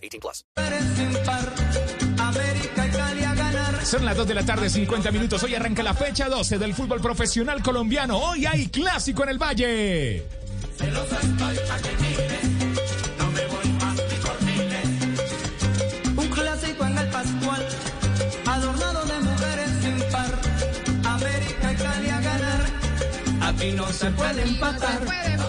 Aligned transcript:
18 0.00 0.20
plus. 0.20 0.44
Son 3.84 4.04
las 4.04 4.16
2 4.16 4.28
de 4.28 4.34
la 4.34 4.44
tarde, 4.44 4.70
50 4.70 5.10
minutos. 5.10 5.42
Hoy 5.42 5.54
arranca 5.54 5.82
la 5.82 5.94
fecha 5.94 6.28
12 6.28 6.58
del 6.58 6.74
fútbol 6.74 7.00
profesional 7.00 7.62
colombiano. 7.62 8.18
Hoy 8.18 8.46
hay 8.46 8.68
clásico 8.68 9.24
en 9.24 9.28
el 9.30 9.38
Valle. 9.38 10.24
Aquí 23.60 23.72
no 23.72 23.92
se 23.92 24.10
puede 24.12 24.42
empatar. 24.42 25.02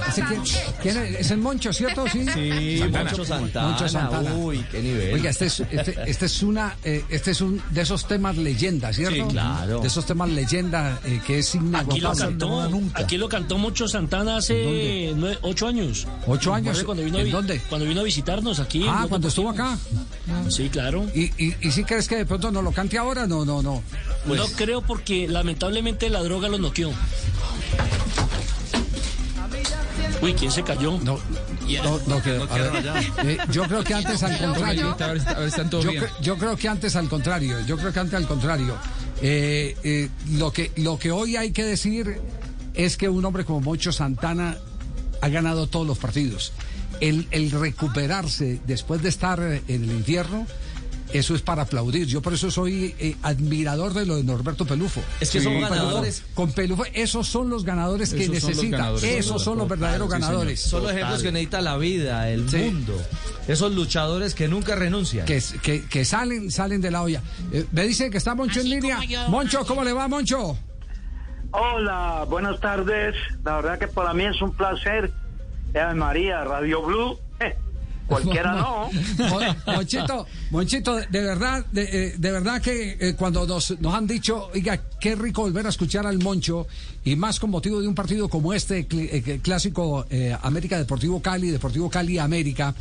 ¿Ese 0.10 0.22
quién- 0.26 0.44
quién 0.82 0.98
es? 0.98 1.20
¿Es 1.22 1.32
el 1.32 1.38
Moncho, 1.38 1.72
cierto? 1.72 2.04
Sí. 2.12 2.26
Sí, 2.34 2.84
Moncho 2.92 3.24
Santana. 3.24 3.68
Moncho 3.70 3.88
Santana. 3.88 4.34
Uy, 4.34 4.66
qué 4.70 4.82
nivel. 4.82 5.14
Oiga, 5.14 5.30
este 5.30 5.46
es, 5.46 5.62
este, 5.62 5.96
este 6.06 6.26
es 6.26 6.44
una, 6.44 6.76
eh, 6.84 7.06
este 7.10 7.32
es 7.32 7.40
un 7.40 7.62
de 7.70 7.82
esos 7.82 8.06
temas 8.08 8.36
leyenda, 8.36 8.92
¿cierto? 8.92 9.16
Sí, 9.16 9.22
claro. 9.32 9.80
De 9.80 9.88
esos 9.88 10.06
temas 10.06 10.30
leyenda 10.30 11.00
eh, 11.06 11.22
que 11.26 11.40
es 11.40 11.50
Aquí 11.56 11.60
lo 11.60 11.68
inagotable. 11.70 12.20
cantó, 12.20 12.82
aquí 12.96 13.18
lo 13.18 13.30
cantó 13.30 13.58
mucho 13.58 13.88
Santana 13.88 14.38
hace 14.38 15.14
nueve- 15.16 15.38
ocho 15.44 15.68
años. 15.68 16.06
Ocho 16.28 16.54
años. 16.54 16.84
Cuando 16.84 17.04
vino, 17.04 17.18
a 17.18 17.22
¿En 17.22 17.32
dónde? 17.32 17.60
Cuando 17.70 17.88
vino 17.88 18.02
a 18.02 18.04
visitarnos 18.04 18.60
aquí. 18.60 18.86
Ah, 18.90 19.06
cuando 19.08 19.30
estuvo 19.30 19.50
acá. 19.50 19.78
Sí, 20.50 20.68
claro. 20.70 21.06
¿Y, 21.16 21.32
y, 21.44 21.56
y 21.62 21.72
si 21.72 21.86
crees 21.86 22.08
que 22.10 22.18
de 22.18 22.26
pronto 22.26 22.52
no 22.52 22.62
lo 22.62 22.72
cante 22.74 22.98
ahora? 22.98 23.26
No, 23.26 23.46
no, 23.46 23.62
no. 23.62 23.82
no 24.26 24.46
creo 24.58 24.82
porque 24.82 25.28
lamentablemente 25.30 26.10
la 26.10 26.22
droga 26.24 26.50
lo 26.50 26.58
noqueó. 26.58 26.92
Uy, 30.22 30.34
¿quién 30.36 30.52
se 30.52 30.64
cayó? 30.64 31.00
No, 31.00 31.18
no, 31.84 32.00
no 32.08 32.22
ver, 32.22 33.06
eh, 33.26 33.38
yo 33.52 33.64
creo 33.64 33.84
que 33.84 33.94
antes 33.96 34.22
al 34.24 34.38
contrario. 34.38 34.96
A 35.00 35.08
ver, 35.14 35.22
a 35.28 35.34
ver, 35.40 35.48
están 35.48 35.70
todos 35.70 35.84
Yo, 35.86 35.92
bien. 35.92 36.04
cre- 36.04 36.22
yo 36.22 36.38
creo 36.38 36.56
que 36.58 36.68
antes 36.70 36.96
al 36.96 37.10
contrario, 37.10 37.58
yo 37.66 37.78
creo 37.78 37.92
que 37.92 38.00
antes 38.00 38.16
al 38.16 38.28
contrario. 38.28 38.76
Eh, 39.24 39.76
eh, 39.84 40.10
lo, 40.32 40.52
que, 40.52 40.72
lo 40.78 40.98
que 41.00 41.12
hoy 41.12 41.36
hay 41.38 41.52
que 41.52 41.64
decir 41.64 42.20
es 42.74 42.98
que 42.98 43.10
un 43.10 43.24
hombre 43.26 43.46
como 43.46 43.62
Moncho 43.62 43.92
Santana 43.92 44.58
ha 45.22 45.30
ganado 45.30 45.68
todos 45.68 45.86
los 45.88 45.98
partidos. 45.98 46.52
El, 47.00 47.28
el 47.32 47.50
recuperarse 47.52 48.60
después 48.68 49.02
de 49.02 49.10
estar 49.10 49.40
en 49.42 49.84
el 49.84 49.92
infierno, 49.92 50.46
eso 51.14 51.36
es 51.36 51.42
para 51.42 51.64
aplaudir. 51.64 52.06
Yo 52.08 52.22
por 52.22 52.34
eso 52.34 52.50
soy 52.52 52.96
eh, 53.00 53.16
admirador 53.24 53.94
de 53.94 54.06
lo 54.06 54.16
de 54.18 54.24
Norberto 54.24 54.66
Pelufo. 54.66 55.02
Es 55.20 55.30
que 55.32 55.42
son 55.42 55.60
ganadores. 55.60 56.24
Con 56.34 56.52
Pelufo, 56.52 56.84
esos 56.94 57.28
son 57.28 57.50
los 57.50 57.64
ganadores 57.66 58.14
que 58.14 58.24
Esos 58.24 58.36
son 58.40 58.42
los 58.50 58.50
necesita. 58.58 58.78
ganadores. 58.78 59.04
Esos 59.04 59.44
son 59.44 59.58
los 59.58 59.68
verdaderos 59.68 60.08
Total, 60.08 60.20
sí, 60.20 60.26
señor. 60.26 60.38
ganadores. 60.40 60.62
Son 60.62 60.84
los 60.84 60.92
ejemplos 60.92 61.24
que 61.24 61.32
necesita 61.32 61.62
la 61.62 61.78
vida, 61.78 62.30
el 62.30 62.50
Sí. 62.50 62.58
mundo. 62.58 63.02
Esos 63.48 63.74
luchadores 63.74 64.36
que 64.36 64.48
nunca 64.48 64.76
renuncian. 64.76 65.26
que, 65.26 65.42
que, 65.62 65.84
que 65.86 66.06
salen, 66.06 66.52
salen 66.52 66.80
de 66.82 66.92
la 66.92 67.02
olla. 67.02 67.22
Eh, 67.52 67.66
me 67.72 67.84
dicen 67.84 68.12
que 68.12 68.18
está 68.18 68.36
Moncho 68.36 68.62
en 68.62 68.70
línea. 68.70 69.00
Moncho, 69.30 69.66
¿cómo 69.66 69.84
le 69.84 69.94
va, 69.94 70.08
Moncho? 70.08 70.58
Hola, 71.52 72.26
buenas 72.30 72.60
tardes. 72.62 73.16
La 73.44 73.56
verdad 73.58 73.80
que 73.80 73.88
para 73.88 74.14
mí 74.14 74.24
es 74.26 74.42
un 74.42 74.54
placer. 74.54 75.12
Eh, 75.74 75.94
María, 75.96 76.44
Radio 76.44 76.82
Blue. 76.84 77.18
Cualquiera 78.12 78.54
no. 78.56 78.90
Mon- 79.30 79.58
Monchito, 79.76 80.28
Monchito, 80.52 80.96
de, 80.96 81.22
verdad, 81.22 81.66
de, 81.72 81.84
eh, 81.84 82.16
de 82.18 82.32
verdad 82.32 82.62
que 82.62 82.98
eh, 83.00 83.16
cuando 83.18 83.46
nos, 83.48 83.80
nos 83.80 83.94
han 83.94 84.06
dicho, 84.08 84.50
oiga, 84.54 84.80
qué 85.00 85.16
rico 85.16 85.42
volver 85.42 85.66
a 85.66 85.70
escuchar 85.70 86.06
al 86.06 86.20
Moncho, 86.20 86.68
y 87.04 87.16
más 87.16 87.40
con 87.40 87.50
motivo 87.50 87.82
de 87.82 87.88
un 87.88 87.96
partido 87.96 88.30
como 88.30 88.54
este, 88.54 88.88
eh, 88.92 89.40
clásico 89.42 90.06
eh, 90.10 90.36
América 90.42 90.78
Deportivo 90.78 91.22
Cali, 91.22 91.50
Deportivo 91.50 91.90
Cali 91.90 92.18
América, 92.20 92.76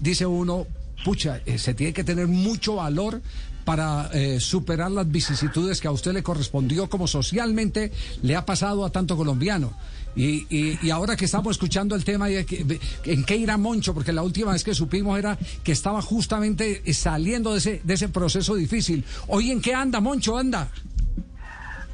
dice 0.00 0.26
uno, 0.26 0.66
pucha, 1.04 1.40
se 1.56 1.74
tiene 1.74 1.92
que 1.92 2.02
tener 2.04 2.26
mucho 2.26 2.74
valor 2.76 3.20
para 3.68 4.08
eh, 4.14 4.40
superar 4.40 4.90
las 4.90 5.06
vicisitudes 5.10 5.78
que 5.78 5.88
a 5.88 5.90
usted 5.90 6.14
le 6.14 6.22
correspondió, 6.22 6.88
como 6.88 7.06
socialmente 7.06 7.92
le 8.22 8.34
ha 8.34 8.46
pasado 8.46 8.82
a 8.82 8.88
tanto 8.88 9.14
colombiano. 9.14 9.74
Y, 10.16 10.46
y- 10.48 10.88
ahora 10.90 11.16
que 11.16 11.26
estamos 11.26 11.50
escuchando 11.50 11.94
el 11.94 12.02
tema, 12.02 12.30
¿en 12.30 13.24
qué 13.26 13.36
irá 13.36 13.58
Moncho? 13.58 13.92
Porque 13.92 14.14
la 14.14 14.22
última 14.22 14.52
vez 14.52 14.64
que 14.64 14.72
supimos 14.72 15.18
era 15.18 15.36
que 15.62 15.72
estaba 15.72 16.00
justamente 16.00 16.80
eh, 16.82 16.94
saliendo 16.94 17.52
de 17.52 17.58
ese, 17.58 17.82
de 17.84 17.92
ese 17.92 18.08
proceso 18.08 18.54
difícil. 18.54 19.04
Hoy, 19.26 19.50
¿en 19.50 19.60
qué 19.60 19.74
anda, 19.74 20.00
Moncho? 20.00 20.38
Anda. 20.38 20.68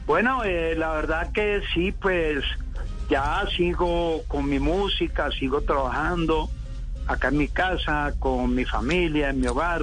Bueno, 0.06 0.44
eh, 0.44 0.76
la 0.76 0.92
verdad 0.92 1.32
que 1.32 1.60
sí, 1.74 1.90
pues 1.90 2.44
ya 3.10 3.42
sigo 3.56 4.22
con 4.28 4.48
mi 4.48 4.60
música, 4.60 5.28
sigo 5.36 5.60
trabajando 5.62 6.48
acá 7.08 7.28
en 7.30 7.38
mi 7.38 7.48
casa, 7.48 8.14
con 8.20 8.54
mi 8.54 8.64
familia, 8.64 9.30
en 9.30 9.40
mi 9.40 9.48
hogar. 9.48 9.82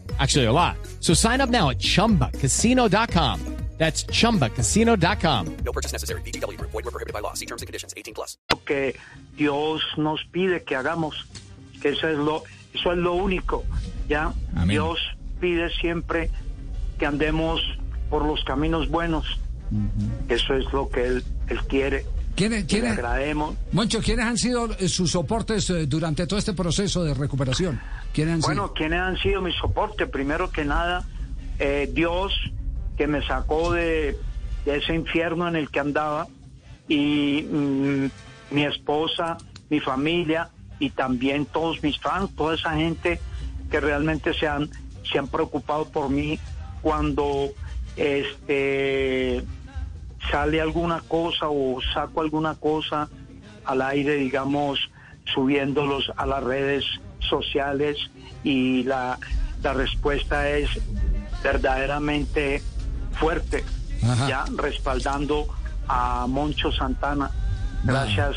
Actually, 0.21 0.45
a 0.45 0.51
lot. 0.53 0.77
So 0.99 1.13
sign 1.15 1.41
up 1.41 1.49
now 1.49 1.69
at 1.71 1.79
chumbacasino.com. 1.79 3.39
That's 3.79 4.03
chumbacasino.com. 4.05 5.57
No 5.65 5.71
purchase 5.71 5.91
necessary. 5.91 6.21
BGW. 6.21 6.55
Void 6.61 6.85
were 6.85 6.91
prohibited 6.91 7.13
by 7.13 7.21
law. 7.21 7.33
See 7.33 7.47
terms 7.47 7.63
and 7.63 7.67
conditions. 7.67 7.93
18 7.97 8.13
plus. 8.13 8.37
que 8.65 8.95
Dios 9.35 9.81
nos 9.97 10.23
pide 10.31 10.63
que 10.63 10.75
hagamos, 10.75 11.15
que 11.81 11.89
eso 11.89 12.07
es 12.07 12.17
lo, 12.17 12.43
eso 12.75 12.91
es 12.91 12.97
lo 12.99 13.13
único, 13.15 13.63
¿ya? 14.07 14.33
Amén. 14.55 14.69
Dios 14.69 14.99
pide 15.39 15.71
siempre 15.81 16.29
que 16.99 17.07
andemos 17.07 17.59
por 18.11 18.23
los 18.23 18.43
caminos 18.43 18.87
buenos, 18.89 19.25
eso 20.29 20.53
es 20.53 20.71
lo 20.71 20.89
que 20.89 21.05
Él, 21.07 21.23
él 21.47 21.59
quiere, 21.67 22.05
¿Quiénes, 22.35 22.65
quiénes- 22.65 22.91
agrademos. 22.91 23.55
Moncho, 23.71 23.99
¿quiénes 24.01 24.25
han 24.25 24.37
sido 24.37 24.69
sus 24.87 25.09
soportes 25.11 25.67
eh, 25.71 25.87
durante 25.87 26.27
todo 26.27 26.37
este 26.37 26.53
proceso 26.53 27.03
de 27.03 27.15
recuperación? 27.15 27.81
¿Quiénes 28.13 28.35
han 28.35 28.41
Bueno, 28.41 28.63
sido? 28.63 28.73
¿quiénes 28.73 28.99
han 28.99 29.17
sido 29.17 29.41
mi 29.41 29.53
soporte? 29.53 30.07
Primero 30.07 30.51
que 30.51 30.65
nada, 30.65 31.03
eh, 31.59 31.89
Dios 31.93 32.33
que 32.97 33.07
me 33.07 33.25
sacó 33.25 33.71
de, 33.73 34.17
de 34.65 34.77
ese 34.77 34.93
infierno 34.93 35.47
en 35.47 35.55
el 35.55 35.69
que 35.69 35.79
andaba 35.79 36.27
y 36.87 37.43
mm, 37.49 38.05
mi 38.51 38.63
esposa, 38.65 39.37
mi 39.69 39.79
familia 39.79 40.49
y 40.79 40.89
también 40.89 41.45
todos 41.45 41.81
mis 41.83 41.99
fans, 41.99 42.35
toda 42.35 42.55
esa 42.55 42.73
gente 42.75 43.19
que 43.69 43.79
realmente 43.79 44.33
se 44.33 44.47
han, 44.47 44.69
se 45.09 45.17
han 45.19 45.27
preocupado 45.27 45.85
por 45.89 46.09
mí 46.09 46.37
cuando 46.81 47.49
este 47.95 49.43
sale 50.29 50.61
alguna 50.61 51.01
cosa 51.07 51.47
o 51.49 51.79
saco 51.93 52.21
alguna 52.21 52.55
cosa 52.55 53.09
al 53.65 53.81
aire, 53.81 54.15
digamos, 54.15 54.79
subiéndolos 55.33 56.11
a 56.17 56.25
las 56.25 56.43
redes 56.43 56.83
sociales 57.31 57.97
y 58.43 58.83
la, 58.83 59.17
la 59.63 59.73
respuesta 59.73 60.47
es 60.49 60.69
verdaderamente 61.41 62.61
fuerte, 63.13 63.63
Ajá. 64.03 64.27
ya 64.27 64.45
respaldando 64.55 65.47
a 65.87 66.27
Moncho 66.27 66.71
Santana. 66.71 67.31
Gracias, 67.83 68.35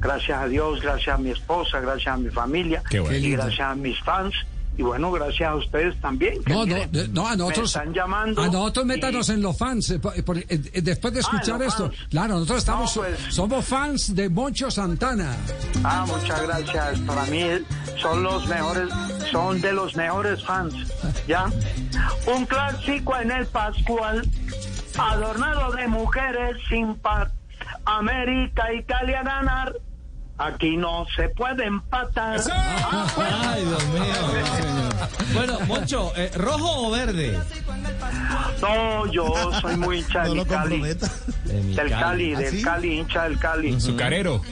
gracias 0.00 0.38
a 0.40 0.48
Dios, 0.48 0.82
gracias 0.82 1.14
a 1.14 1.18
mi 1.18 1.30
esposa, 1.30 1.78
gracias 1.78 2.12
a 2.12 2.16
mi 2.16 2.30
familia 2.30 2.82
y 2.90 3.30
gracias 3.30 3.60
a 3.60 3.74
mis 3.76 4.00
fans 4.02 4.34
y 4.76 4.82
bueno, 4.82 5.12
gracias 5.12 5.50
a 5.50 5.54
ustedes 5.56 6.00
también. 6.00 6.42
que 6.44 6.52
No, 6.52 6.60
no, 6.64 6.74
miren, 6.76 7.12
no, 7.12 7.26
a 7.28 7.36
nosotros. 7.36 7.58
Me 7.76 7.80
están 7.82 7.92
llamando. 7.94 8.40
A 8.42 8.46
nosotros 8.46 8.84
y- 8.84 8.88
métanos 8.88 9.28
en 9.28 9.42
los 9.42 9.56
fans. 9.58 9.90
eh, 9.90 9.98
por- 9.98 10.24
por- 10.24 10.38
eh, 10.38 10.46
eh, 10.48 10.80
después 10.82 11.12
de 11.14 11.20
Ah, 11.20 11.22
escuchar 11.22 11.62
esto. 11.62 11.86
fans. 11.88 11.98
Claro, 12.10 12.34
nosotros 12.34 12.58
estamos. 12.58 12.96
No, 12.96 13.02
pues. 13.02 13.18
Somos 13.34 13.64
fans 13.64 14.14
de 14.14 14.28
Moncho 14.30 14.70
Santana. 14.70 15.36
Ah, 15.84 16.04
muchas 16.08 16.42
gracias. 16.42 17.00
Para 17.00 17.24
mí 17.26 17.42
son 18.00 18.22
los 18.22 18.46
mejores, 18.48 18.88
son 19.30 19.60
de 19.60 19.72
los 19.72 19.94
mejores 19.94 20.42
fans. 20.44 20.74
¿Ya? 21.28 21.46
Un 22.34 22.46
clásico 22.46 23.16
en 23.18 23.30
el 23.30 23.46
Pascual, 23.46 24.26
adornado 24.98 25.72
de 25.72 25.86
mujeres 25.88 26.56
sin 26.68 26.94
par. 26.96 27.30
América 27.84 28.72
y 28.72 28.82
Cali 28.84 29.14
a 29.14 29.22
ganar. 29.22 29.72
Aquí 30.38 30.76
no 30.76 31.06
se 31.14 31.28
puede 31.30 31.64
empatar. 31.66 32.40
Ay, 33.16 33.64
Dios 33.64 33.86
mío. 33.88 34.61
Bueno, 35.34 35.58
Moncho, 35.66 36.12
eh, 36.16 36.30
¿rojo 36.36 36.88
o 36.88 36.90
verde? 36.90 37.38
No, 38.60 39.06
yo 39.12 39.26
soy 39.60 39.76
muy 39.76 39.98
hincha 40.00 40.22
No 40.22 40.28
del 40.28 40.36
lo 40.38 40.46
Cali. 40.46 40.80
comprometa. 40.80 41.10
De 41.44 41.54
mi 41.62 41.74
Del 41.74 41.90
Cali, 41.90 42.34
¿Ah, 42.34 42.38
del 42.38 42.50
sí? 42.50 42.62
Cali, 42.62 42.98
hincha 42.98 43.22
del 43.24 43.38
Cali. 43.38 43.74
Azucarero. 43.74 44.42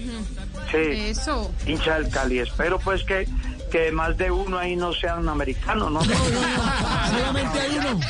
Sí, 0.71 0.77
Eso. 0.79 1.53
hincha 1.67 1.99
del 1.99 2.09
Cali. 2.11 2.38
Espero 2.38 2.79
pues 2.79 3.03
que, 3.05 3.29
que 3.71 3.91
más 3.93 4.17
de 4.17 4.31
uno 4.31 4.59
ahí 4.59 4.77
no 4.77 4.93
sean 4.94 5.29
americanos, 5.29 5.91
¿no? 5.93 6.00
Solamente 7.11 7.61
hay 7.61 7.79
uno. 7.79 8.00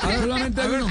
Solamente 0.00 0.60
hay 0.60 0.68
uno. 0.68 0.88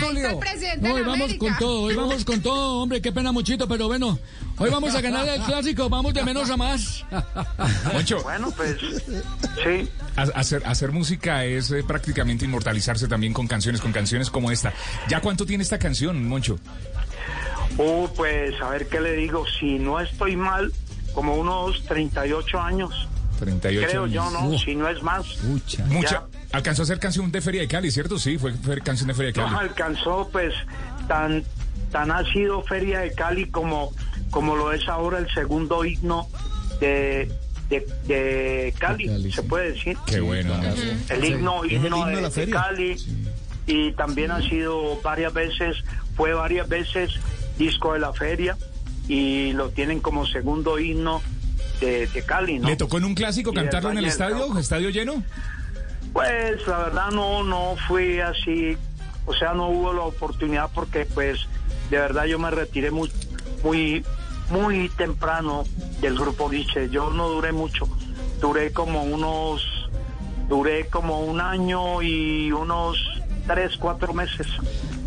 No, 0.81 0.94
hoy 0.94 1.01
vamos 1.01 1.15
América. 1.21 1.39
con 1.39 1.57
todo, 1.57 1.81
hoy 1.81 1.95
vamos 1.95 2.25
con 2.25 2.41
todo, 2.41 2.81
hombre, 2.81 3.01
qué 3.01 3.11
pena 3.11 3.31
muchito, 3.31 3.67
pero 3.67 3.88
bueno, 3.88 4.17
hoy 4.57 4.69
vamos 4.69 4.94
a 4.95 5.01
ganar 5.01 5.27
el 5.27 5.41
clásico, 5.44 5.89
vamos 5.89 6.13
de 6.13 6.23
menos 6.23 6.50
a 6.50 6.57
más. 6.57 7.06
Moncho, 7.94 8.21
Bueno, 8.23 8.51
pues 8.56 8.77
sí. 9.63 9.89
ha- 10.15 10.21
hacer, 10.39 10.61
hacer 10.65 10.91
música 10.91 11.45
es 11.45 11.71
eh, 11.71 11.83
prácticamente 11.83 12.45
inmortalizarse 12.45 13.07
también 13.07 13.33
con 13.33 13.47
canciones, 13.47 13.81
con 13.81 13.91
canciones 13.91 14.29
como 14.29 14.51
esta. 14.51 14.73
¿Ya 15.07 15.21
cuánto 15.21 15.45
tiene 15.45 15.63
esta 15.63 15.79
canción, 15.79 16.27
Moncho? 16.27 16.59
Uh, 17.77 18.07
pues 18.15 18.59
a 18.62 18.69
ver 18.69 18.88
qué 18.89 19.00
le 19.00 19.13
digo, 19.13 19.45
si 19.59 19.79
no 19.79 20.00
estoy 20.00 20.35
mal, 20.35 20.71
como 21.13 21.35
unos 21.35 21.83
38 21.85 22.59
años, 22.62 23.07
38 23.39 23.88
creo 23.89 24.03
años. 24.03 24.13
yo, 24.13 24.30
¿no? 24.31 24.57
Si 24.57 24.75
no 24.75 24.88
es 24.89 25.01
más. 25.01 25.25
Pucha. 25.38 25.86
Mucha. 25.86 26.24
Alcanzó 26.51 26.83
a 26.83 26.86
ser 26.86 27.00
canción 27.00 27.31
de 27.31 27.41
Feria 27.41 27.62
de 27.62 27.68
Cali, 27.68 27.91
¿cierto? 27.91 28.18
Sí, 28.19 28.38
fue, 28.38 28.53
fue 28.53 28.80
canción 28.81 29.07
de 29.07 29.13
Feria 29.13 29.31
de 29.31 29.39
No 29.41 29.47
Cali. 29.47 29.69
alcanzó, 29.69 30.30
pues, 30.31 30.53
tan, 31.07 31.44
tan 31.91 32.12
ha 32.12 32.24
sido 32.31 32.62
Feria 32.63 33.00
de 33.00 33.13
Cali 33.13 33.45
como, 33.50 33.91
como 34.30 34.56
lo 34.56 34.71
es 34.74 34.88
ahora 34.88 35.19
el 35.19 35.30
segundo 35.33 35.86
himno 35.86 36.27
de, 36.80 37.31
de, 37.69 37.88
de 38.07 38.74
Cali, 38.77 39.07
Cali, 39.07 39.31
se 39.31 39.41
sí. 39.41 39.47
puede 39.47 39.71
decir. 39.74 39.97
Qué 40.06 40.19
bueno. 40.19 40.57
¿no? 40.57 40.63
El 41.15 41.25
himno, 41.25 41.65
himno 41.65 41.88
himno 41.88 42.06
de 42.07 42.15
de, 42.15 42.21
la 42.21 42.27
de 42.30 42.33
feria. 42.33 42.56
Cali 42.56 42.95
y 43.68 43.91
también 43.91 44.31
ha 44.31 44.41
sido 44.41 45.00
varias 45.03 45.31
veces, 45.33 45.77
fue 46.15 46.33
varias 46.33 46.68
veces 46.68 47.12
disco 47.59 47.94
de 47.94 48.00
la 48.00 48.12
feria 48.13 48.57
y 49.07 49.51
lo 49.53 49.69
tienen 49.69 50.00
como 50.00 50.25
segundo 50.25 50.80
himno 50.80 51.21
de, 51.79 52.07
de 52.07 52.21
Cali, 52.23 52.59
¿no? 52.59 52.67
¿Le 52.67 52.75
tocó 52.75 52.97
en 52.97 53.05
un 53.05 53.15
clásico 53.15 53.53
cantarlo 53.53 53.91
en 53.91 53.97
el 53.97 54.05
estadio? 54.05 54.57
¿Estadio 54.57 54.89
lleno? 54.89 55.23
Pues 56.13 56.65
la 56.67 56.77
verdad 56.79 57.11
no, 57.11 57.43
no 57.43 57.75
fui 57.87 58.19
así, 58.19 58.77
o 59.25 59.33
sea, 59.33 59.53
no 59.53 59.69
hubo 59.69 59.93
la 59.93 60.01
oportunidad 60.01 60.69
porque 60.73 61.05
pues 61.05 61.47
de 61.89 61.97
verdad 61.97 62.25
yo 62.25 62.39
me 62.39 62.49
retiré 62.51 62.91
muy, 62.91 63.11
muy, 63.63 64.03
muy 64.49 64.89
temprano 64.89 65.63
del 66.01 66.17
grupo 66.17 66.49
Nietzsche. 66.51 66.89
Yo 66.89 67.11
no 67.11 67.27
duré 67.29 67.51
mucho, 67.51 67.87
duré 68.41 68.71
como 68.71 69.03
unos, 69.03 69.61
duré 70.47 70.87
como 70.87 71.21
un 71.21 71.41
año 71.41 72.01
y 72.01 72.51
unos 72.51 72.97
tres, 73.50 73.75
cuatro 73.78 74.13
meses. 74.13 74.48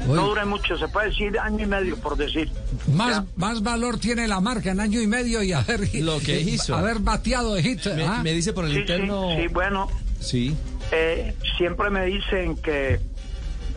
Oye. 0.06 0.14
No 0.16 0.26
duré 0.26 0.44
mucho, 0.44 0.76
se 0.76 0.88
puede 0.88 1.10
decir 1.10 1.38
año 1.38 1.62
y 1.62 1.66
medio 1.66 1.96
por 1.96 2.16
decir. 2.16 2.50
Más, 2.92 3.16
Ya. 3.16 3.24
más 3.36 3.62
valor 3.62 3.98
tiene 3.98 4.26
la 4.26 4.40
marca 4.40 4.72
en 4.72 4.80
año 4.80 5.00
y 5.00 5.06
medio 5.06 5.42
y 5.42 5.52
haber, 5.52 5.88
Lo 6.02 6.18
que 6.18 6.40
hizo. 6.40 6.74
haber 6.74 6.98
bateado 6.98 7.54
de 7.54 7.62
hit. 7.62 7.86
Me, 7.86 8.04
¿ah? 8.04 8.20
me 8.22 8.32
dice 8.32 8.52
por 8.52 8.64
el 8.64 8.72
Sí, 8.72 8.78
interno. 8.80 9.28
sí, 9.36 9.46
bueno, 9.48 9.88
Sí. 10.20 10.54
Eh, 10.90 11.34
siempre 11.56 11.88
me 11.90 12.04
dicen 12.06 12.56
que, 12.56 13.00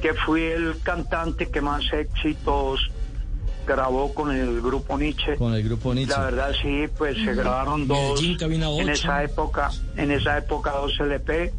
que 0.01 0.13
fui 0.25 0.41
el 0.41 0.75
cantante 0.83 1.49
que 1.49 1.61
más 1.61 1.83
éxitos 1.93 2.79
grabó 3.67 4.13
con 4.13 4.31
el 4.35 4.61
grupo 4.61 4.97
Nietzsche. 4.97 5.35
Con 5.37 5.53
el 5.55 5.63
grupo 5.63 5.93
Nietzsche. 5.93 6.13
La 6.15 6.23
verdad 6.25 6.51
sí, 6.61 6.85
pues 6.97 7.17
se 7.17 7.33
grabaron 7.33 7.87
dos 7.87 7.97
Medellín, 8.21 8.37
cabina 8.37 8.69
en 8.69 8.89
esa 8.89 9.23
época, 9.23 9.71
en 9.97 10.11
esa 10.11 10.37
época 10.37 10.71
dos 10.71 10.91
LP. 10.99 11.51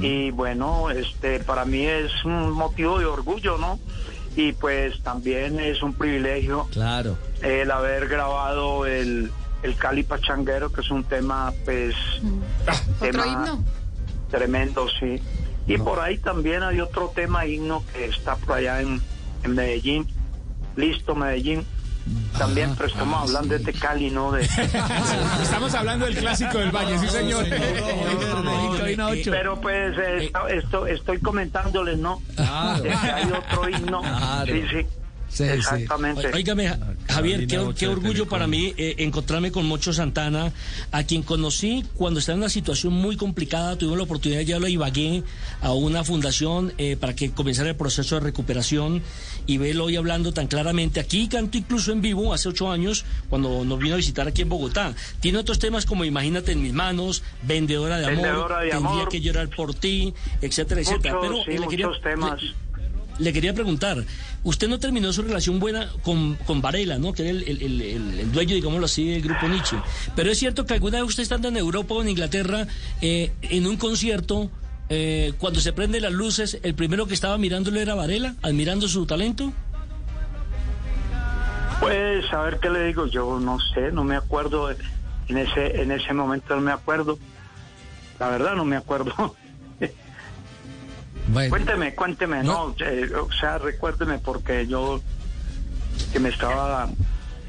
Y 0.00 0.30
bueno, 0.30 0.90
este 0.90 1.38
para 1.40 1.64
mí 1.64 1.86
es 1.86 2.10
un 2.24 2.50
motivo 2.50 2.98
de 2.98 3.06
orgullo, 3.06 3.58
¿no? 3.58 3.78
Y 4.34 4.52
pues 4.52 5.02
también 5.02 5.60
es 5.60 5.82
un 5.82 5.92
privilegio 5.94 6.66
Claro. 6.72 7.16
el 7.42 7.70
haber 7.70 8.08
grabado 8.08 8.86
el, 8.86 9.30
el 9.62 9.76
Cali 9.76 10.02
Pachanguero, 10.02 10.72
que 10.72 10.80
es 10.80 10.90
un 10.90 11.04
tema 11.04 11.52
pues 11.64 11.94
Otro 12.62 12.74
tema 13.00 13.26
himno. 13.26 13.64
Tremendo, 14.30 14.86
sí. 14.98 15.20
Y 15.66 15.76
por 15.78 16.00
ahí 16.00 16.18
también 16.18 16.62
hay 16.62 16.80
otro 16.80 17.12
tema 17.14 17.46
himno 17.46 17.84
que 17.92 18.06
está 18.06 18.34
por 18.36 18.56
allá 18.56 18.80
en, 18.80 19.00
en 19.44 19.54
Medellín. 19.54 20.06
Listo, 20.76 21.14
Medellín. 21.14 21.64
También, 22.38 22.74
pero 22.76 22.88
estamos 22.88 23.28
hablando 23.28 23.58
de 23.58 23.72
Cali, 23.72 24.10
¿no? 24.10 24.32
De, 24.32 24.42
Estamos 24.42 25.74
hablando 25.74 26.06
del 26.06 26.16
clásico 26.16 26.58
del 26.58 26.70
Valle, 26.70 26.98
sí, 26.98 27.08
señor. 27.08 27.46
pero 29.30 29.60
pues 29.60 29.96
eh, 29.98 30.24
esto, 30.26 30.48
esto- 30.48 30.86
estoy 30.86 31.18
comentándoles, 31.20 31.98
¿no? 31.98 32.20
Claro. 32.36 32.82
De 32.82 32.88
que 32.90 32.96
hay 32.96 33.24
otro 33.30 33.68
himno. 33.68 34.00
Claro. 34.00 34.46
Sí, 34.52 34.62
sí. 34.70 34.86
Sí, 35.32 35.44
sí. 35.44 35.50
Exactamente. 35.50 36.26
Óigame, 36.32 36.68
Ja- 36.68 36.78
Javier, 37.08 37.46
qué, 37.46 37.86
orgullo 37.88 38.28
para 38.28 38.46
mí 38.46 38.74
eh, 38.76 38.96
encontrarme 38.98 39.50
con 39.50 39.66
Mocho 39.66 39.92
Santana, 39.92 40.52
a 40.90 41.04
quien 41.04 41.22
conocí 41.22 41.84
cuando 41.94 42.20
estaba 42.20 42.34
en 42.34 42.40
una 42.40 42.50
situación 42.50 42.92
muy 42.92 43.16
complicada. 43.16 43.76
Tuvimos 43.78 43.96
la 43.96 44.04
oportunidad 44.04 44.40
de 44.40 44.44
llevarlo 44.44 44.66
a 44.66 44.70
Ibagué, 44.70 45.22
a 45.62 45.72
una 45.72 46.04
fundación, 46.04 46.74
eh, 46.76 46.96
para 47.00 47.16
que 47.16 47.30
comenzara 47.30 47.70
el 47.70 47.76
proceso 47.76 48.16
de 48.16 48.20
recuperación 48.20 49.02
y 49.46 49.56
verlo 49.56 49.84
hoy 49.86 49.96
hablando 49.96 50.32
tan 50.34 50.48
claramente. 50.48 51.00
Aquí 51.00 51.28
canto 51.28 51.56
incluso 51.56 51.92
en 51.92 52.02
vivo 52.02 52.34
hace 52.34 52.50
ocho 52.50 52.70
años, 52.70 53.04
cuando 53.30 53.64
nos 53.64 53.78
vino 53.78 53.94
a 53.94 53.96
visitar 53.96 54.28
aquí 54.28 54.42
en 54.42 54.50
Bogotá. 54.50 54.94
Tiene 55.20 55.38
otros 55.38 55.58
temas 55.58 55.86
como 55.86 56.04
Imagínate 56.04 56.52
en 56.52 56.62
mis 56.62 56.74
manos, 56.74 57.22
Vendedora 57.42 57.96
de 57.98 58.04
Amor, 58.06 58.16
de 58.18 58.70
Tendría 58.70 58.76
Amor. 58.76 59.08
que 59.08 59.20
llorar 59.22 59.48
por 59.48 59.74
ti, 59.74 60.12
etcétera, 60.42 60.82
etcétera. 60.82 61.14
Muchos, 61.14 61.44
Pero 61.46 61.56
sí, 61.56 61.62
le 61.62 61.68
quería- 61.68 61.86
muchos 61.86 62.02
temas. 62.02 62.42
le- 62.42 62.61
le 63.22 63.32
quería 63.32 63.54
preguntar, 63.54 64.04
usted 64.44 64.68
no 64.68 64.78
terminó 64.78 65.12
su 65.12 65.22
relación 65.22 65.58
buena 65.60 65.88
con, 66.02 66.34
con 66.46 66.60
Varela, 66.60 66.98
¿no? 66.98 67.12
Que 67.12 67.22
era 67.22 67.30
el, 67.30 67.42
el- 67.48 67.62
el- 67.62 67.80
el- 68.20 68.32
dueño, 68.32 68.54
digámoslo 68.54 68.86
así, 68.86 69.08
del 69.10 69.22
grupo 69.22 69.48
Nietzsche. 69.48 69.76
Pero 70.16 70.30
es 70.30 70.38
cierto 70.38 70.66
que 70.66 70.74
alguna 70.74 70.98
vez 71.00 71.08
usted 71.08 71.22
estando 71.22 71.48
en 71.48 71.56
Europa 71.56 71.94
o 71.94 72.02
en 72.02 72.08
Inglaterra, 72.08 72.66
eh, 73.00 73.32
en 73.42 73.66
un 73.66 73.76
concierto, 73.76 74.50
eh, 74.88 75.32
cuando 75.38 75.60
se 75.60 75.72
prenden 75.72 76.02
las 76.02 76.12
luces, 76.12 76.58
el 76.62 76.74
primero 76.74 77.06
que 77.06 77.14
estaba 77.14 77.38
mirándolo 77.38 77.80
era 77.80 77.94
Varela, 77.94 78.34
admirando 78.42 78.88
su 78.88 79.06
talento. 79.06 79.52
Pues, 81.80 82.32
a 82.32 82.42
ver 82.42 82.58
qué 82.60 82.70
le 82.70 82.84
digo, 82.86 83.06
yo 83.06 83.40
no 83.40 83.58
sé, 83.74 83.90
no 83.92 84.04
me 84.04 84.14
acuerdo, 84.16 84.70
en 84.70 85.36
ese, 85.38 85.82
en 85.82 85.90
ese 85.90 86.12
momento 86.12 86.54
no 86.54 86.60
me 86.60 86.72
acuerdo. 86.72 87.18
La 88.20 88.28
verdad 88.28 88.54
no 88.54 88.64
me 88.64 88.76
acuerdo. 88.76 89.36
Bueno, 91.32 91.50
Cuénteme, 91.50 91.94
cuénteme, 91.94 92.42
no, 92.44 92.74
eh, 92.80 93.10
o 93.14 93.32
sea, 93.32 93.58
recuérdeme 93.58 94.18
porque 94.18 94.66
yo 94.66 95.00
que 96.12 96.20
me 96.20 96.28
estaba, 96.28 96.88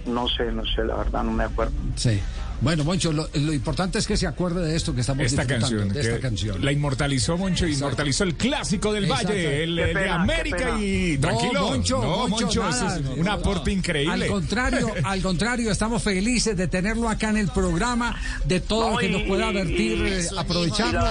no 0.06 0.28
sé, 0.30 0.52
no 0.52 0.64
sé, 0.66 0.84
la 0.86 0.96
verdad 0.96 1.24
no 1.24 1.32
me 1.32 1.44
acuerdo. 1.44 1.74
sí. 1.96 2.20
Bueno, 2.62 2.86
Moncho, 2.86 3.12
lo, 3.12 3.28
lo 3.34 3.52
importante 3.52 4.00
es 4.00 4.08
que 4.08 4.16
se 4.16 4.26
acuerde 4.26 4.66
de 4.66 4.78
esto 4.78 4.96
que 4.96 5.02
estamos 5.02 5.26
Esta 5.26 5.42
disfrutando, 5.42 5.68
canción, 5.68 5.90
de 5.94 6.00
esta 6.00 6.20
canción. 6.22 6.64
la 6.64 6.72
inmortalizó 6.72 7.38
Moncho, 7.38 7.68
inmortalizó 7.68 8.24
el 8.24 8.36
clásico 8.36 8.94
del 8.94 9.04
Exacto. 9.04 9.28
Valle, 9.30 9.64
el 9.66 9.76
de 9.76 10.10
América 10.10 10.80
y 10.80 11.18
No, 11.20 11.28
tranquilo. 11.28 11.62
Moncho, 11.68 12.02
no, 12.02 12.28
Moncho, 12.30 12.46
Moncho, 12.46 12.70
ese 12.70 12.84
nada. 12.86 13.00
es 13.00 13.18
un 13.18 13.28
aporte 13.28 13.72
Al 13.72 13.78
increíble. 13.78 14.28
contrario, 14.28 14.88
al 15.04 15.22
contrario, 15.22 15.72
estamos 15.72 16.02
felices 16.04 16.56
de 16.56 16.70
tenerlo 16.70 17.10
acá 17.10 17.32
en 17.32 17.38
el 17.38 17.50
programa, 17.50 18.16
de 18.46 18.62
todo 18.62 18.92
lo 18.92 18.98
que 18.98 19.08
y- 19.08 19.12
nos 19.12 19.24
pueda 19.24 19.52
y- 19.52 19.54
vertir, 19.56 19.98
y- 19.98 20.08
eh, 20.14 20.28
aprovecharlo. 20.38 21.02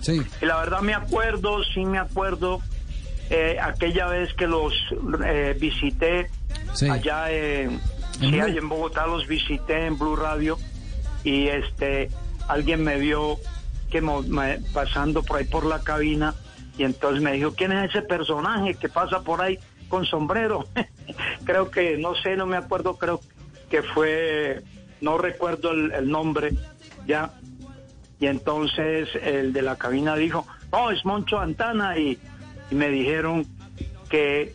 Sí. 0.00 0.22
y 0.40 0.44
la 0.46 0.58
verdad 0.58 0.80
me 0.80 0.94
acuerdo, 0.94 1.62
sí 1.74 1.84
me 1.84 1.98
acuerdo, 1.98 2.60
eh, 3.30 3.56
aquella 3.60 4.06
vez 4.06 4.32
que 4.34 4.46
los 4.46 4.72
eh, 5.24 5.56
visité 5.60 6.30
Sí. 6.74 6.88
allá 6.88 7.30
en, 7.32 7.80
En 8.20 8.30
sí, 8.30 8.40
allá 8.40 8.58
en 8.58 8.68
Bogotá, 8.68 9.06
los 9.06 9.26
visité 9.26 9.86
en 9.86 9.98
Blue 9.98 10.16
Radio 10.16 10.58
y 11.24 11.48
este 11.48 12.08
alguien 12.48 12.82
me 12.84 12.96
vio 12.98 13.38
que 13.90 14.00
me- 14.00 14.60
pasando 14.72 15.22
por 15.22 15.38
ahí 15.38 15.44
por 15.44 15.66
la 15.66 15.80
cabina 15.80 16.34
y 16.78 16.84
entonces 16.84 17.22
me 17.22 17.32
dijo, 17.32 17.54
¿quién 17.54 17.72
es 17.72 17.90
ese 17.90 18.02
personaje 18.02 18.74
que 18.74 18.88
pasa 18.88 19.20
por 19.22 19.40
ahí 19.42 19.58
con 19.88 20.04
sombrero? 20.06 20.66
creo 21.44 21.70
que, 21.70 21.96
no 21.98 22.14
sé, 22.16 22.36
no 22.36 22.46
me 22.46 22.56
acuerdo, 22.56 22.96
creo 22.96 23.20
que 23.70 23.82
fue, 23.82 24.62
no 25.00 25.18
recuerdo 25.18 25.72
el, 25.72 25.92
el 25.92 26.08
nombre 26.10 26.52
ya, 27.06 27.30
y 28.20 28.26
entonces 28.26 29.08
el 29.22 29.52
de 29.52 29.62
la 29.62 29.76
cabina 29.76 30.16
dijo, 30.16 30.46
no, 30.72 30.90
es 30.90 31.04
Moncho 31.04 31.38
Antana 31.38 31.98
y, 31.98 32.18
y 32.70 32.74
me 32.74 32.88
dijeron 32.88 33.46
que, 34.08 34.54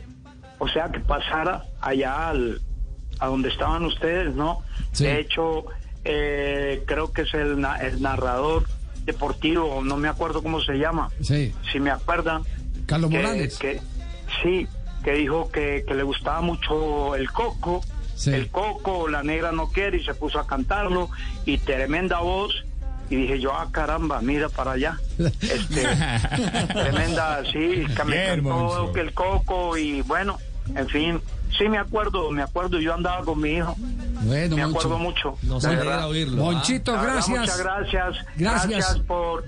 o 0.60 0.68
sea, 0.68 0.90
que 0.92 1.00
pasara 1.00 1.66
allá 1.82 2.30
al, 2.30 2.62
a 3.20 3.28
donde 3.28 3.50
estaban 3.50 3.86
ustedes, 3.86 4.34
¿no? 4.36 4.60
Sí. 4.92 5.04
De 5.06 5.20
hecho, 5.20 5.66
eh, 6.04 6.84
creo 6.88 7.12
que 7.14 7.22
es 7.24 7.34
el, 7.34 7.66
el 7.82 8.02
narrador 8.02 8.66
deportivo, 9.06 9.82
no 9.84 9.98
me 9.98 10.08
acuerdo 10.08 10.42
cómo 10.44 10.62
se 10.62 10.74
llama, 10.74 11.10
Sí. 11.22 11.54
si 11.72 11.80
me 11.80 11.90
acuerdan. 11.92 12.44
Carlos 12.86 13.10
que- 13.12 13.18
Morales. 13.18 13.58
que- 13.58 13.80
sí, 14.44 14.68
que 15.04 15.14
dijo 15.14 15.52
que, 15.52 15.84
que 15.88 15.94
le 15.96 16.04
gustaba 16.04 16.42
mucho 16.42 17.16
el 17.16 17.32
coco, 17.32 17.82
Sí. 18.16 18.32
el 18.34 18.50
coco, 18.50 19.08
la 19.08 19.24
negra 19.24 19.52
no 19.52 19.70
quiere 19.70 19.98
y 19.98 20.04
se 20.04 20.14
puso 20.14 20.40
a 20.40 20.46
cantarlo 20.46 21.10
y 21.46 21.58
tremenda 21.58 22.20
voz. 22.20 22.54
Y 23.12 23.16
dije 23.18 23.40
yo, 23.40 23.54
ah, 23.54 23.68
caramba, 23.72 24.22
mira 24.22 24.50
para 24.50 24.72
allá. 24.72 24.98
Este, 25.20 25.86
tremenda, 26.74 27.44
sí, 27.52 27.86
que 27.96 28.04
me 28.06 28.26
cantó 28.26 28.96
el 28.96 29.14
coco 29.14 29.78
y 29.78 30.02
bueno, 30.02 30.38
en 30.76 30.88
fin, 30.88 31.22
sí 31.58 31.68
me 31.68 31.78
acuerdo, 31.78 32.32
me 32.32 32.42
acuerdo, 32.42 32.80
yo 32.80 32.94
andaba 32.94 33.24
con 33.24 33.40
mi 33.42 33.50
hijo, 33.52 33.76
Bueno, 34.24 34.56
me 34.56 34.64
Moncho. 34.66 34.80
acuerdo 34.80 34.98
mucho. 35.00 35.38
Nos 35.44 35.66
alegra 35.66 36.08
oírlo. 36.08 36.42
¿ah? 36.42 36.52
Monchito, 36.54 36.94
verdad, 36.94 37.14
gracias. 37.14 37.40
Muchas 37.40 37.60
gracias. 37.60 38.26
Gracias. 38.38 38.68
Gracias 38.70 39.00
por 39.00 39.44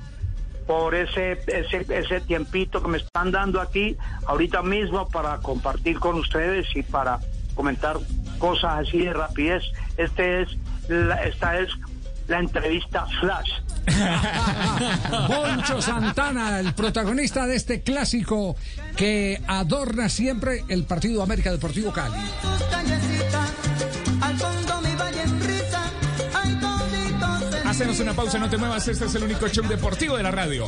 por 0.68 0.96
ese, 0.96 1.34
ese 1.48 1.86
ese 1.90 2.22
tiempito 2.22 2.82
que 2.82 2.88
me 2.88 2.98
están 2.98 3.32
dando 3.32 3.60
aquí 3.60 3.98
ahorita 4.28 4.62
mismo 4.62 5.08
para 5.10 5.38
compartir 5.40 6.00
con 6.00 6.16
ustedes 6.16 6.66
y 6.76 6.84
para 6.84 7.20
comentar 7.54 7.98
cosas 8.40 8.88
así 8.88 9.00
de 9.00 9.12
rapidez. 9.14 9.62
Este 9.98 10.42
es 10.44 10.50
la- 10.88 11.22
esta 11.26 11.60
es 11.60 11.70
la 12.28 12.40
entrevista 12.40 13.06
flash. 13.20 13.50
Poncho 15.28 15.82
Santana, 15.82 16.60
el 16.60 16.74
protagonista 16.74 17.46
de 17.46 17.56
este 17.56 17.82
clásico 17.82 18.56
que 18.96 19.42
adorna 19.48 20.10
siempre 20.10 20.64
el 20.70 20.86
partido 20.86 21.22
América 21.22 21.52
Deportivo 21.52 21.92
Cali. 21.92 22.16
Hacenos 27.66 28.00
una 28.00 28.14
pausa, 28.14 28.38
no 28.38 28.50
te 28.50 28.58
muevas. 28.58 28.88
Este 28.88 29.06
es 29.06 29.16
el 29.16 29.24
único 29.24 29.48
show 29.48 29.68
deportivo 29.68 30.16
de 30.16 30.24
la 30.24 30.32
radio. 30.32 30.68